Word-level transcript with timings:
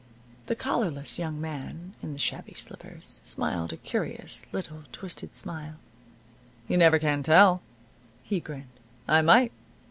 The 0.47 0.55
collarless 0.55 1.19
young 1.19 1.39
man 1.39 1.93
in 2.01 2.11
the 2.13 2.17
shabby 2.17 2.55
slippers 2.55 3.19
smiled 3.21 3.71
a 3.71 3.77
curious 3.77 4.47
little 4.51 4.81
twisted 4.91 5.35
smile. 5.35 5.75
"You 6.67 6.75
never 6.77 6.97
can 6.97 7.21
tell," 7.21 7.61
he 8.23 8.39
grinned, 8.39 8.79
"I 9.07 9.21
might." 9.21 9.51